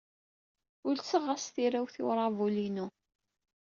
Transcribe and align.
Ulseɣ-as 0.87 1.45
tirawt 1.55 1.95
i 2.01 2.03
uṛabul-inu. 2.09 2.87